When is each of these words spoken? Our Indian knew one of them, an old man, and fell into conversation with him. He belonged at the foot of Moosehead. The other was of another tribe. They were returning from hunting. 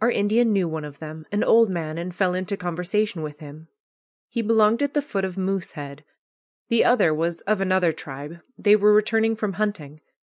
Our 0.00 0.08
Indian 0.12 0.52
knew 0.52 0.68
one 0.68 0.84
of 0.84 1.00
them, 1.00 1.26
an 1.32 1.42
old 1.42 1.68
man, 1.68 1.98
and 1.98 2.14
fell 2.14 2.32
into 2.32 2.56
conversation 2.56 3.22
with 3.22 3.40
him. 3.40 3.66
He 4.28 4.40
belonged 4.40 4.84
at 4.84 4.94
the 4.94 5.02
foot 5.02 5.24
of 5.24 5.36
Moosehead. 5.36 6.04
The 6.68 6.84
other 6.84 7.12
was 7.12 7.40
of 7.40 7.60
another 7.60 7.92
tribe. 7.92 8.38
They 8.56 8.76
were 8.76 8.94
returning 8.94 9.34
from 9.34 9.54
hunting. 9.54 10.00